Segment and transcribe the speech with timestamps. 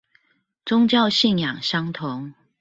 [0.65, 2.33] 宗教信仰相同